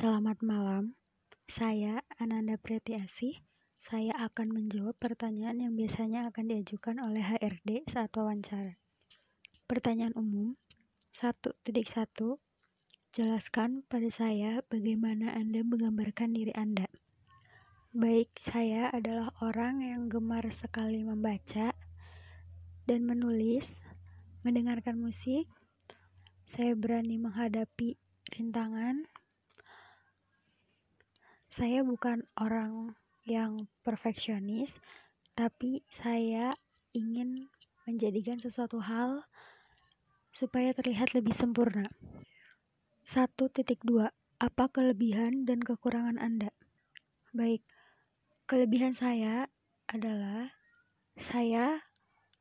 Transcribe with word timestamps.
Selamat 0.00 0.40
malam, 0.40 0.96
saya 1.44 2.00
Ananda 2.16 2.56
Pretiasih. 2.56 3.36
Saya 3.84 4.16
akan 4.16 4.48
menjawab 4.48 4.96
pertanyaan 4.96 5.60
yang 5.60 5.76
biasanya 5.76 6.24
akan 6.32 6.48
diajukan 6.48 6.96
oleh 7.04 7.20
HRD 7.20 7.84
saat 7.84 8.08
wawancara. 8.16 8.80
Pertanyaan 9.68 10.16
umum 10.16 10.56
1.1 11.12 11.52
Jelaskan 13.12 13.84
pada 13.92 14.08
saya 14.08 14.64
bagaimana 14.72 15.36
Anda 15.36 15.60
menggambarkan 15.68 16.32
diri 16.32 16.56
Anda. 16.56 16.88
Baik, 17.92 18.32
saya 18.40 18.88
adalah 18.96 19.36
orang 19.44 19.84
yang 19.84 20.08
gemar 20.08 20.48
sekali 20.56 21.04
membaca 21.04 21.76
dan 22.88 23.04
menulis, 23.04 23.68
mendengarkan 24.48 24.96
musik. 24.96 25.44
Saya 26.48 26.72
berani 26.72 27.20
menghadapi 27.20 28.00
rintangan, 28.32 29.04
saya 31.50 31.82
bukan 31.82 32.22
orang 32.38 32.94
yang 33.26 33.66
perfeksionis, 33.82 34.78
tapi 35.34 35.82
saya 35.90 36.54
ingin 36.94 37.50
menjadikan 37.90 38.38
sesuatu 38.38 38.78
hal 38.78 39.26
supaya 40.30 40.70
terlihat 40.70 41.10
lebih 41.10 41.34
sempurna. 41.34 41.90
1.2 43.02 43.50
Apa 44.38 44.64
kelebihan 44.70 45.42
dan 45.42 45.58
kekurangan 45.58 46.22
Anda? 46.22 46.54
Baik, 47.34 47.66
kelebihan 48.46 48.94
saya 48.94 49.50
adalah 49.90 50.54
saya 51.18 51.82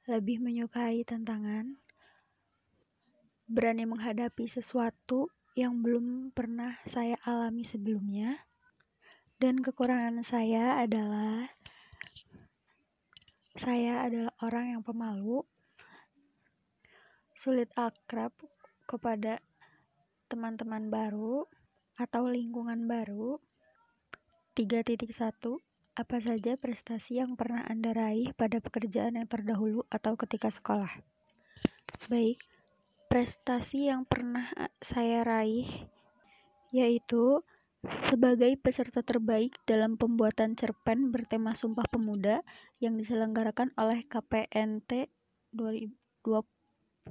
lebih 0.06 0.38
menyukai 0.38 1.02
tantangan, 1.02 1.82
berani 3.50 3.90
menghadapi 3.90 4.46
sesuatu 4.46 5.34
yang 5.58 5.82
belum 5.82 6.30
pernah 6.30 6.78
saya 6.86 7.18
alami 7.26 7.66
sebelumnya 7.66 8.49
dan 9.40 9.64
kekurangan 9.64 10.20
saya 10.20 10.84
adalah 10.84 11.48
saya 13.56 14.04
adalah 14.04 14.36
orang 14.44 14.76
yang 14.76 14.84
pemalu, 14.84 15.44
sulit 17.40 17.72
akrab 17.76 18.36
kepada 18.84 19.40
teman-teman 20.28 20.92
baru 20.92 21.48
atau 21.96 22.28
lingkungan 22.28 22.84
baru. 22.84 23.40
3.1 24.60 25.08
Apa 25.96 26.18
saja 26.20 26.60
prestasi 26.60 27.24
yang 27.24 27.40
pernah 27.40 27.64
Anda 27.64 27.96
raih 27.96 28.36
pada 28.36 28.60
pekerjaan 28.60 29.16
yang 29.16 29.28
terdahulu 29.28 29.88
atau 29.88 30.20
ketika 30.20 30.52
sekolah? 30.52 31.00
Baik, 32.12 32.44
prestasi 33.08 33.88
yang 33.88 34.04
pernah 34.04 34.52
saya 34.84 35.24
raih 35.24 35.68
yaitu 36.76 37.42
sebagai 37.80 38.60
peserta 38.60 39.00
terbaik 39.00 39.56
dalam 39.64 39.96
pembuatan 39.96 40.60
cerpen 40.60 41.16
bertema 41.16 41.56
Sumpah 41.56 41.88
Pemuda 41.88 42.44
yang 42.84 43.00
diselenggarakan 43.00 43.72
oleh 43.80 44.04
KPNT 44.04 45.08
2145. 45.56 46.44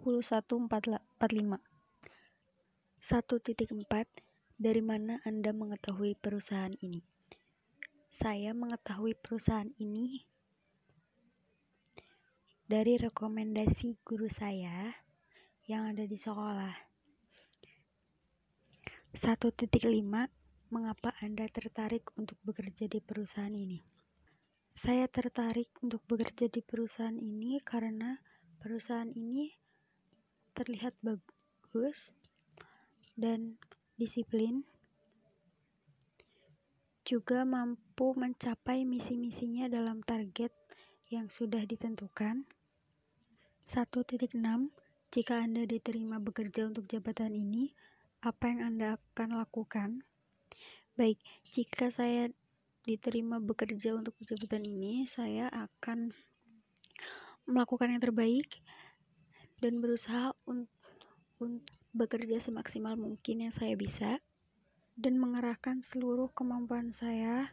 1.4 0.05 0.29
Dari 4.59 4.83
mana 4.85 5.23
Anda 5.25 5.57
mengetahui 5.57 6.21
perusahaan 6.21 6.77
ini? 6.85 7.01
Saya 8.13 8.53
mengetahui 8.53 9.17
perusahaan 9.17 9.73
ini 9.81 10.29
dari 12.69 13.01
rekomendasi 13.01 13.97
guru 14.05 14.29
saya 14.29 14.93
yang 15.65 15.89
ada 15.89 16.05
di 16.05 16.21
sekolah. 16.21 16.77
1.5 19.17 20.38
Mengapa 20.69 21.17
Anda 21.25 21.49
tertarik 21.49 22.13
untuk 22.21 22.37
bekerja 22.45 22.93
di 22.93 23.01
perusahaan 23.01 23.49
ini? 23.49 23.81
Saya 24.77 25.09
tertarik 25.09 25.73
untuk 25.81 26.05
bekerja 26.05 26.45
di 26.53 26.61
perusahaan 26.61 27.17
ini 27.17 27.57
karena 27.65 28.21
perusahaan 28.61 29.09
ini 29.09 29.49
terlihat 30.53 30.93
bagus 31.01 32.13
dan 33.17 33.57
disiplin, 33.97 34.61
juga 37.09 37.49
mampu 37.49 38.13
mencapai 38.13 38.85
misi-misinya 38.85 39.73
dalam 39.73 40.05
target 40.05 40.53
yang 41.09 41.33
sudah 41.33 41.65
ditentukan. 41.65 42.45
1.6 43.65 44.37
Jika 45.17 45.35
Anda 45.41 45.65
diterima 45.65 46.21
bekerja 46.21 46.69
untuk 46.69 46.85
jabatan 46.93 47.33
ini, 47.33 47.73
apa 48.21 48.53
yang 48.53 48.77
Anda 48.77 49.01
akan 49.17 49.41
lakukan? 49.41 50.05
Baik, 50.99 51.23
jika 51.55 51.95
saya 51.95 52.27
diterima 52.83 53.39
bekerja 53.39 53.95
untuk 53.95 54.19
jabatan 54.19 54.67
ini, 54.67 55.07
saya 55.07 55.47
akan 55.47 56.11
melakukan 57.47 57.95
yang 57.95 58.03
terbaik 58.03 58.59
dan 59.63 59.79
berusaha 59.79 60.35
untuk, 60.43 60.75
untuk 61.39 61.71
bekerja 61.95 62.43
semaksimal 62.43 62.99
mungkin 62.99 63.47
yang 63.47 63.55
saya 63.55 63.79
bisa 63.79 64.19
dan 64.99 65.23
mengerahkan 65.23 65.87
seluruh 65.87 66.35
kemampuan 66.35 66.91
saya 66.91 67.47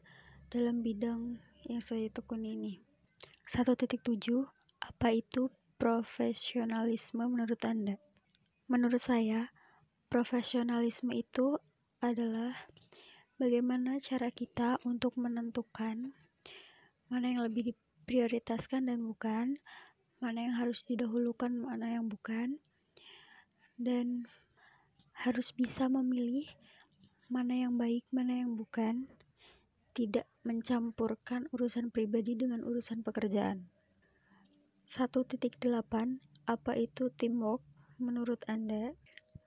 dalam 0.49 0.81
bidang 0.81 1.37
yang 1.69 1.85
saya 1.85 2.09
tekuni 2.09 2.57
ini. 2.57 2.73
1.7 3.53 3.93
Apa 4.81 5.13
itu 5.13 5.53
profesionalisme 5.77 7.21
menurut 7.29 7.61
Anda? 7.61 8.01
Menurut 8.65 9.05
saya, 9.05 9.53
profesionalisme 10.09 11.13
itu 11.13 11.61
adalah 12.01 12.57
bagaimana 13.35 13.99
cara 13.99 14.31
kita 14.31 14.79
untuk 14.87 15.19
menentukan 15.19 16.15
mana 17.11 17.25
yang 17.29 17.43
lebih 17.45 17.75
diprioritaskan 17.75 18.89
dan 18.89 19.03
bukan, 19.05 19.59
mana 20.23 20.39
yang 20.49 20.55
harus 20.57 20.81
didahulukan, 20.87 21.53
mana 21.53 21.99
yang 21.99 22.09
bukan, 22.09 22.57
dan 23.77 24.25
harus 25.13 25.51
bisa 25.53 25.85
memilih 25.91 26.47
mana 27.29 27.67
yang 27.67 27.75
baik, 27.75 28.07
mana 28.09 28.41
yang 28.45 28.57
bukan, 28.57 29.05
tidak 29.95 30.27
mencampurkan 30.43 31.47
urusan 31.53 31.93
pribadi 31.93 32.33
dengan 32.35 32.63
urusan 32.65 33.05
pekerjaan. 33.05 33.67
1.8 34.85 35.61
Apa 36.45 36.71
itu 36.77 37.09
teamwork 37.17 37.61
menurut 37.97 38.41
Anda? 38.45 38.93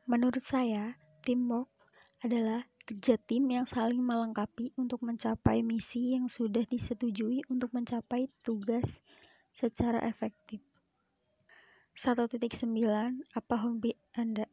Menurut 0.08 0.42
saya, 0.42 0.98
teamwork 1.22 1.70
adalah 2.24 2.66
kerja 2.88 3.20
tim 3.20 3.52
yang 3.52 3.68
saling 3.68 4.00
melengkapi 4.00 4.72
untuk 4.80 5.04
mencapai 5.04 5.60
misi 5.60 6.16
yang 6.16 6.24
sudah 6.32 6.64
disetujui 6.64 7.44
untuk 7.52 7.68
mencapai 7.76 8.32
tugas 8.40 9.04
secara 9.52 10.00
efektif. 10.08 10.64
1.9 11.92 12.32
Apa 13.36 13.54
hobi 13.60 13.92
Anda? 14.16 14.48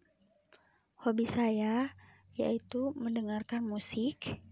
Hobi 1.07 1.23
saya 1.23 1.95
yaitu 2.35 2.91
mendengarkan 2.99 3.63
musik, 3.63 4.43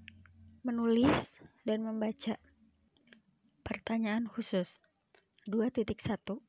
menulis, 0.63 1.35
dan 1.67 1.83
membaca. 1.83 2.39
Pertanyaan 3.67 4.31
khusus 4.31 4.79
2.1 5.43 6.39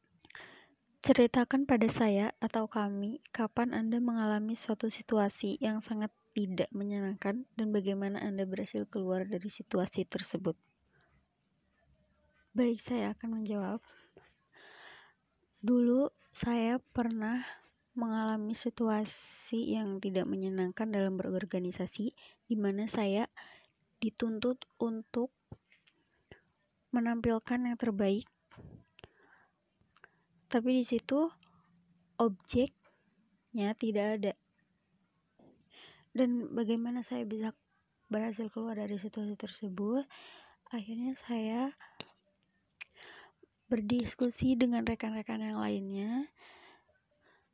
Ceritakan 1.03 1.67
pada 1.67 1.89
saya 1.91 2.31
atau 2.39 2.71
kami 2.71 3.19
kapan 3.35 3.75
Anda 3.75 3.99
mengalami 3.99 4.55
suatu 4.55 4.87
situasi 4.87 5.59
yang 5.59 5.83
sangat 5.83 6.15
tidak 6.35 6.69
menyenangkan 6.75 7.47
dan 7.55 7.71
bagaimana 7.71 8.19
Anda 8.19 8.43
berhasil 8.43 8.85
keluar 8.91 9.23
dari 9.25 9.47
situasi 9.47 10.03
tersebut? 10.05 10.59
Baik, 12.55 12.83
saya 12.83 13.15
akan 13.15 13.43
menjawab. 13.43 13.81
Dulu 15.63 16.11
saya 16.35 16.83
pernah 16.93 17.47
mengalami 17.95 18.59
situasi 18.59 19.79
yang 19.79 20.03
tidak 20.03 20.27
menyenangkan 20.27 20.91
dalam 20.91 21.15
berorganisasi 21.15 22.11
di 22.51 22.57
mana 22.59 22.91
saya 22.91 23.31
dituntut 24.03 24.67
untuk 24.83 25.31
menampilkan 26.91 27.59
yang 27.63 27.79
terbaik. 27.79 28.27
Tapi 30.51 30.83
di 30.83 30.85
situ 30.87 31.27
objeknya 32.19 33.75
tidak 33.79 34.07
ada 34.21 34.33
dan 36.15 36.55
bagaimana 36.55 37.03
saya 37.03 37.27
bisa 37.27 37.51
berhasil 38.07 38.47
keluar 38.55 38.79
dari 38.79 38.97
situasi 38.97 39.35
tersebut 39.35 40.07
akhirnya 40.71 41.19
saya 41.19 41.75
berdiskusi 43.67 44.55
dengan 44.55 44.87
rekan-rekan 44.87 45.43
yang 45.43 45.59
lainnya 45.59 46.31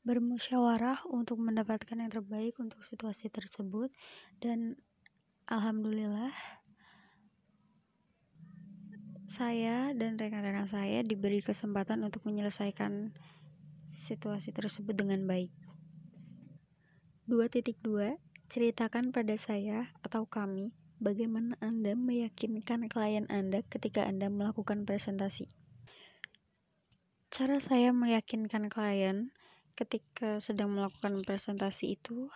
bermusyawarah 0.05 1.05
untuk 1.09 1.41
mendapatkan 1.41 1.97
yang 1.97 2.13
terbaik 2.13 2.57
untuk 2.61 2.81
situasi 2.85 3.29
tersebut 3.33 3.93
dan 4.41 4.77
alhamdulillah 5.49 6.33
saya 9.31 9.95
dan 9.95 10.19
rekan-rekan 10.19 10.67
saya 10.69 11.01
diberi 11.07 11.41
kesempatan 11.41 12.03
untuk 12.03 12.27
menyelesaikan 12.27 13.15
situasi 13.95 14.51
tersebut 14.51 14.93
dengan 14.93 15.23
baik. 15.25 15.55
2.2 17.31 18.30
Ceritakan 18.51 19.15
pada 19.15 19.39
saya 19.39 19.95
atau 20.03 20.27
kami 20.27 20.75
bagaimana 20.99 21.55
Anda 21.63 21.95
meyakinkan 21.95 22.91
klien 22.91 23.31
Anda 23.31 23.63
ketika 23.63 24.03
Anda 24.03 24.27
melakukan 24.27 24.91
presentasi. 24.91 25.47
Cara 27.31 27.63
saya 27.63 27.95
meyakinkan 27.95 28.67
klien 28.67 29.31
ketika 29.79 30.43
sedang 30.43 30.75
melakukan 30.75 31.23
presentasi 31.23 31.95
itu, 31.95 32.27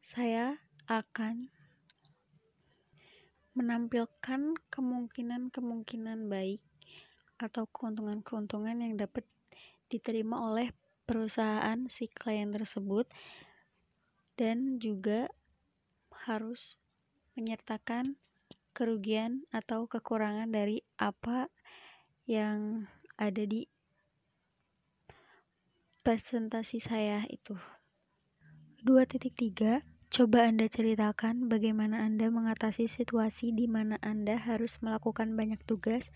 saya 0.00 0.64
akan 0.88 1.52
menampilkan 3.52 4.56
kemungkinan-kemungkinan 4.72 6.32
baik 6.32 6.64
atau 7.36 7.68
keuntungan-keuntungan 7.68 8.80
yang 8.80 8.96
dapat 8.96 9.28
diterima 9.92 10.40
oleh 10.40 10.72
perusahaan 11.04 11.84
si 11.92 12.08
klien 12.08 12.48
tersebut 12.48 13.04
dan 14.38 14.78
juga 14.78 15.26
harus 16.30 16.78
menyertakan 17.34 18.14
kerugian 18.70 19.42
atau 19.50 19.90
kekurangan 19.90 20.54
dari 20.54 20.86
apa 21.02 21.50
yang 22.30 22.86
ada 23.18 23.42
di 23.42 23.66
presentasi 26.06 26.78
saya 26.78 27.26
itu. 27.26 27.58
2.3 28.86 29.82
Coba 30.08 30.48
Anda 30.48 30.72
ceritakan 30.72 31.52
bagaimana 31.52 32.00
Anda 32.00 32.32
mengatasi 32.32 32.88
situasi 32.88 33.52
di 33.52 33.68
mana 33.68 34.00
Anda 34.00 34.40
harus 34.40 34.80
melakukan 34.80 35.36
banyak 35.36 35.60
tugas 35.68 36.08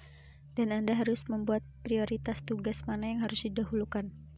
dan 0.57 0.73
Anda 0.73 0.97
harus 0.97 1.29
membuat 1.29 1.61
prioritas 1.85 2.41
tugas 2.41 2.89
mana 2.89 3.13
yang 3.13 3.21
harus 3.21 3.45
didahulukan. 3.45 4.32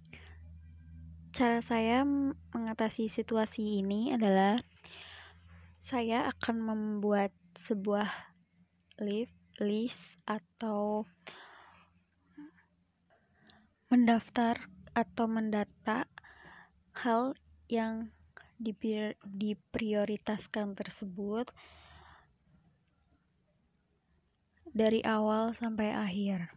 Cara 1.34 1.58
saya 1.58 2.06
mengatasi 2.54 3.10
situasi 3.10 3.82
ini 3.82 4.14
adalah 4.14 4.54
saya 5.82 6.30
akan 6.30 6.62
membuat 6.62 7.34
sebuah 7.58 8.06
lift, 9.02 9.34
list 9.58 10.22
atau 10.30 11.02
mendaftar 13.90 14.62
atau 14.94 15.26
mendata 15.26 16.06
hal 17.02 17.34
yang 17.66 18.14
diprioritaskan 19.26 20.78
tersebut 20.78 21.50
dari 24.70 25.02
awal 25.02 25.50
sampai 25.58 25.90
akhir. 25.98 26.54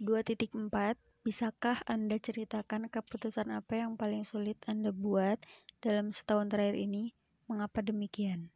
2.4 0.00 1.07
Bisakah 1.28 1.84
Anda 1.84 2.16
ceritakan 2.16 2.88
keputusan 2.88 3.52
apa 3.52 3.76
yang 3.76 4.00
paling 4.00 4.24
sulit 4.24 4.56
Anda 4.64 4.96
buat 4.96 5.36
dalam 5.84 6.08
setahun 6.08 6.48
terakhir 6.48 6.80
ini? 6.80 7.12
Mengapa 7.52 7.84
demikian? 7.84 8.48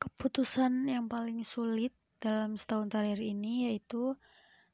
Keputusan 0.00 0.88
yang 0.88 1.12
paling 1.12 1.44
sulit 1.44 1.92
dalam 2.24 2.56
setahun 2.56 2.88
terakhir 2.88 3.20
ini 3.20 3.68
yaitu 3.68 4.16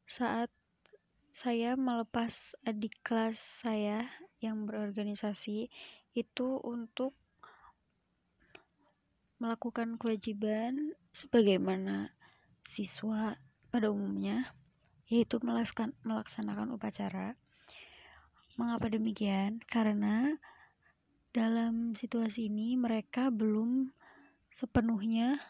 saat 0.06 0.54
saya 1.34 1.74
melepas 1.74 2.54
adik 2.62 2.94
kelas 3.02 3.42
saya 3.42 4.06
yang 4.38 4.62
berorganisasi 4.62 5.74
itu 6.14 6.48
untuk 6.62 7.18
melakukan 9.42 9.98
kewajiban 9.98 10.94
sebagaimana 11.10 12.14
siswa 12.62 13.34
pada 13.74 13.90
umumnya 13.90 14.54
yaitu 15.08 15.40
melaksanakan 15.42 16.72
upacara. 16.72 17.36
Mengapa 18.54 18.86
demikian? 18.88 19.60
Karena 19.66 20.38
dalam 21.34 21.98
situasi 21.98 22.46
ini 22.46 22.78
mereka 22.78 23.28
belum 23.28 23.90
sepenuhnya 24.54 25.42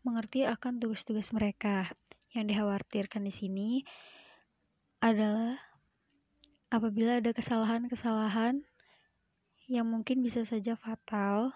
mengerti 0.00 0.48
akan 0.48 0.80
tugas-tugas 0.80 1.30
mereka. 1.36 1.92
Yang 2.32 2.56
dikhawatirkan 2.56 3.26
di 3.26 3.34
sini 3.34 3.70
adalah 5.02 5.60
apabila 6.70 7.18
ada 7.18 7.34
kesalahan-kesalahan 7.34 8.64
yang 9.70 9.86
mungkin 9.86 10.22
bisa 10.24 10.42
saja 10.46 10.74
fatal 10.74 11.52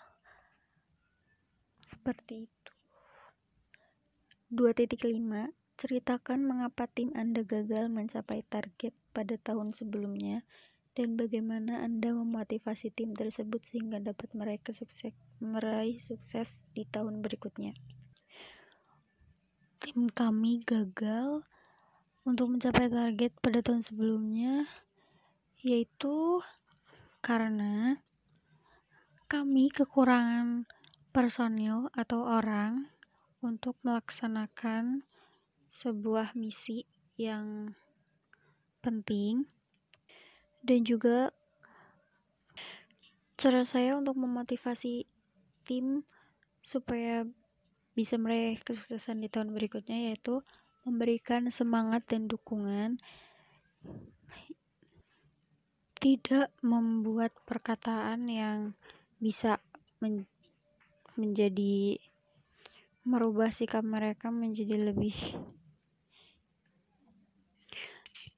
seperti 1.88 2.46
itu. 2.46 2.72
2.5 4.52 5.63
Ceritakan 5.74 6.46
mengapa 6.46 6.86
tim 6.86 7.10
Anda 7.18 7.42
gagal 7.42 7.90
mencapai 7.90 8.46
target 8.46 8.94
pada 9.10 9.34
tahun 9.40 9.74
sebelumnya 9.74 10.46
dan 10.94 11.18
bagaimana 11.18 11.82
Anda 11.82 12.14
memotivasi 12.14 12.94
tim 12.94 13.18
tersebut 13.18 13.66
sehingga 13.66 13.98
dapat 13.98 14.30
meraih 14.38 14.62
sukses, 14.70 15.10
meraih 15.42 15.98
sukses 15.98 16.62
di 16.70 16.86
tahun 16.86 17.18
berikutnya. 17.18 17.74
Tim 19.82 20.06
kami 20.14 20.62
gagal 20.62 21.42
untuk 22.24 22.54
mencapai 22.54 22.88
target 22.88 23.34
pada 23.42 23.60
tahun 23.60 23.82
sebelumnya 23.82 24.64
yaitu 25.60 26.40
karena 27.24 27.98
kami 29.26 29.72
kekurangan 29.72 30.68
personil 31.10 31.88
atau 31.96 32.22
orang 32.22 32.92
untuk 33.40 33.74
melaksanakan 33.82 35.02
sebuah 35.74 36.38
misi 36.38 36.86
yang 37.18 37.74
penting. 38.78 39.46
Dan 40.64 40.86
juga 40.86 41.34
cara 43.34 43.66
saya 43.66 43.98
untuk 43.98 44.16
memotivasi 44.16 45.04
tim 45.66 46.06
supaya 46.64 47.26
bisa 47.92 48.16
meraih 48.16 48.56
kesuksesan 48.58 49.20
di 49.20 49.28
tahun 49.28 49.52
berikutnya 49.52 50.10
yaitu 50.10 50.40
memberikan 50.88 51.48
semangat 51.52 52.04
dan 52.08 52.26
dukungan. 52.30 52.96
Tidak 56.00 56.52
membuat 56.60 57.32
perkataan 57.48 58.28
yang 58.28 58.76
bisa 59.16 59.56
men 60.04 60.28
menjadi 61.16 61.96
merubah 63.06 63.54
sikap 63.54 63.86
mereka 63.86 64.28
menjadi 64.28 64.90
lebih 64.92 65.14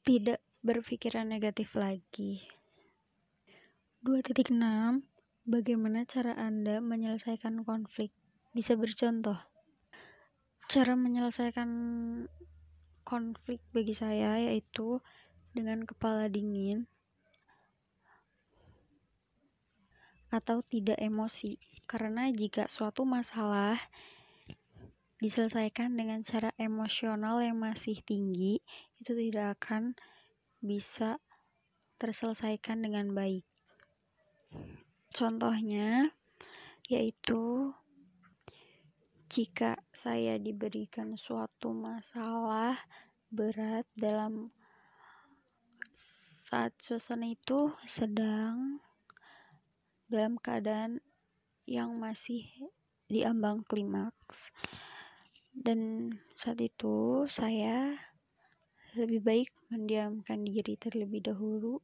tidak 0.07 0.39
berpikiran 0.63 1.27
negatif 1.27 1.75
lagi. 1.75 2.47
2.6 4.07 4.55
Bagaimana 5.47 6.07
cara 6.07 6.39
Anda 6.39 6.79
menyelesaikan 6.79 7.67
konflik? 7.67 8.15
Bisa 8.55 8.79
bercontoh. 8.79 9.35
Cara 10.71 10.95
menyelesaikan 10.95 11.71
konflik 13.03 13.59
bagi 13.75 13.99
saya 13.99 14.39
yaitu 14.39 15.03
dengan 15.51 15.83
kepala 15.83 16.31
dingin 16.31 16.87
atau 20.31 20.63
tidak 20.63 21.03
emosi. 21.03 21.59
Karena 21.91 22.31
jika 22.31 22.71
suatu 22.71 23.03
masalah 23.03 23.79
diselesaikan 25.17 25.97
dengan 25.97 26.21
cara 26.21 26.53
emosional 26.61 27.41
yang 27.41 27.57
masih 27.57 28.01
tinggi, 28.05 28.61
itu 29.01 29.13
tidak 29.17 29.57
akan 29.61 29.97
bisa 30.61 31.17
terselesaikan 31.97 32.85
dengan 32.85 33.17
baik. 33.17 33.45
Contohnya 35.17 36.13
yaitu 36.87 37.73
jika 39.27 39.75
saya 39.91 40.39
diberikan 40.39 41.19
suatu 41.19 41.75
masalah 41.75 42.79
berat 43.27 43.83
dalam 43.99 44.55
saat 46.47 46.71
suasana 46.79 47.35
itu 47.35 47.75
sedang 47.91 48.79
dalam 50.07 50.39
keadaan 50.39 51.03
yang 51.67 51.99
masih 51.99 52.47
diambang 53.11 53.67
klimaks 53.67 54.55
dan 55.57 56.13
saat 56.37 56.61
itu 56.61 57.25
saya 57.33 57.97
lebih 58.93 59.25
baik 59.25 59.51
mendiamkan 59.73 60.45
diri 60.45 60.77
terlebih 60.77 61.25
dahulu. 61.25 61.81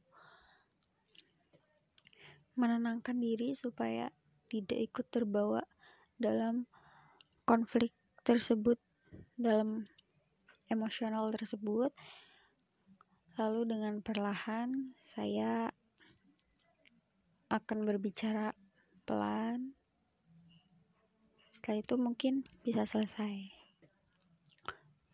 Menenangkan 2.53 3.17
diri 3.17 3.57
supaya 3.57 4.13
tidak 4.45 4.77
ikut 4.77 5.05
terbawa 5.09 5.65
dalam 6.21 6.69
konflik 7.49 7.89
tersebut 8.21 8.77
dalam 9.33 9.89
emosional 10.69 11.33
tersebut. 11.33 11.89
Lalu 13.41 13.73
dengan 13.73 14.05
perlahan 14.05 14.93
saya 15.01 15.73
akan 17.49 17.89
berbicara 17.89 18.53
pelan. 19.09 19.73
Setelah 21.57 21.81
itu 21.81 21.97
mungkin 21.97 22.45
bisa 22.61 22.85
selesai 22.85 23.62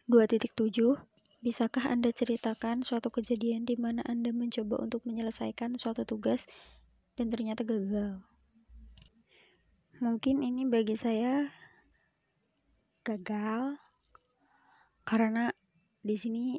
2.7 0.09 0.57
Bisakah 1.45 1.85
Anda 1.85 2.09
ceritakan 2.09 2.81
suatu 2.81 3.13
kejadian 3.13 3.69
di 3.69 3.77
mana 3.77 4.01
Anda 4.09 4.33
mencoba 4.33 4.81
untuk 4.81 5.05
menyelesaikan 5.05 5.77
suatu 5.77 6.01
tugas 6.01 6.49
dan 7.13 7.29
ternyata 7.29 7.61
gagal? 7.61 8.17
mungkin 10.01 10.41
ini 10.41 10.65
bagi 10.65 10.97
saya 10.97 11.51
gagal 13.05 13.77
karena 15.05 15.53
di 16.01 16.17
sini 16.17 16.57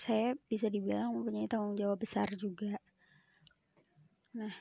saya 0.00 0.32
bisa 0.48 0.72
dibilang 0.72 1.12
mempunyai 1.12 1.44
tanggung 1.44 1.76
jawab 1.76 2.00
besar 2.00 2.32
juga. 2.40 2.80
Nah, 4.32 4.54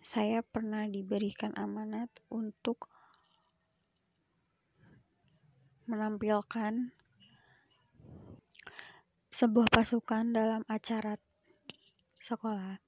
saya 0.00 0.40
pernah 0.40 0.88
diberikan 0.88 1.52
amanat 1.60 2.08
untuk 2.32 2.93
menampilkan 5.84 6.94
sebuah 9.34 9.66
pasukan 9.68 10.30
dalam 10.30 10.62
acara 10.70 11.18
sekolah. 12.22 12.78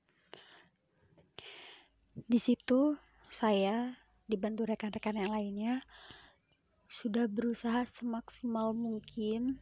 Di 2.17 2.39
situ 2.41 2.97
saya 3.29 3.93
dibantu 4.25 4.65
rekan-rekan 4.65 5.21
yang 5.21 5.31
lainnya 5.31 5.75
sudah 6.87 7.27
berusaha 7.27 7.83
semaksimal 7.87 8.71
mungkin 8.71 9.59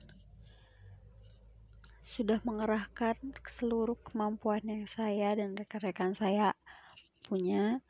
sudah 2.05 2.39
mengerahkan 2.45 3.17
seluruh 3.49 3.97
kemampuan 4.05 4.63
yang 4.63 4.85
saya 4.87 5.33
dan 5.35 5.57
rekan-rekan 5.57 6.13
saya 6.13 6.53
punya 7.25 7.81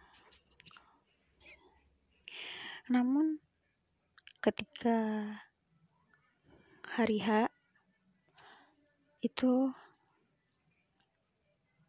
namun 2.86 3.43
ketika 4.44 5.24
hari 6.84 7.16
H 7.24 7.48
itu 9.24 9.72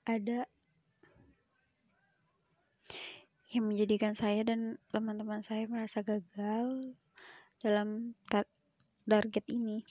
ada 0.07 0.47
yang 3.51 3.67
menjadikan 3.67 4.15
saya 4.15 4.47
dan 4.47 4.79
teman-teman 4.88 5.43
saya 5.43 5.67
merasa 5.67 6.00
gagal 6.00 6.95
dalam 7.59 8.15
target 9.03 9.43
ini. 9.51 9.83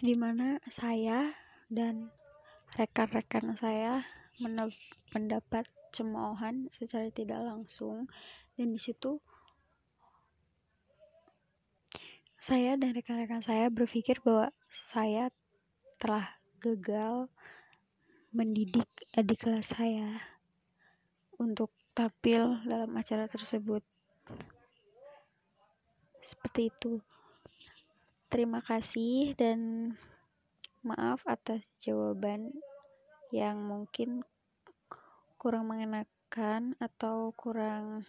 Di 0.00 0.16
mana 0.16 0.64
saya 0.72 1.28
dan 1.68 2.08
rekan-rekan 2.72 3.52
saya 3.60 4.00
mendapat 5.12 5.68
cemoohan 5.92 6.72
secara 6.72 7.12
tidak 7.12 7.44
langsung. 7.44 8.08
Dan 8.56 8.72
di 8.72 8.80
situ 8.80 9.20
saya 12.44 12.76
dan 12.76 12.92
rekan-rekan 12.92 13.40
saya 13.40 13.72
berpikir 13.72 14.20
bahwa 14.20 14.52
saya 14.68 15.32
telah 15.96 16.28
gagal 16.60 17.32
mendidik 18.36 18.84
adik 19.16 19.48
kelas 19.48 19.72
saya 19.72 20.20
untuk 21.40 21.72
tampil 21.96 22.60
dalam 22.68 22.92
acara 23.00 23.32
tersebut. 23.32 23.80
Seperti 26.20 26.68
itu. 26.68 27.00
Terima 28.28 28.60
kasih 28.60 29.32
dan 29.40 29.94
maaf 30.84 31.24
atas 31.24 31.64
jawaban 31.80 32.52
yang 33.32 33.56
mungkin 33.56 34.20
kurang 35.40 35.72
mengenakan 35.72 36.76
atau 36.76 37.32
kurang 37.32 38.04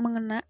mengena. 0.00 0.40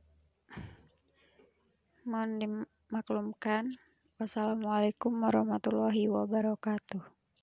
Mohon 2.07 2.30
dimaklumkan. 2.38 3.76
Wassalamualaikum 4.16 5.12
warahmatullahi 5.21 6.07
wabarakatuh. 6.07 7.20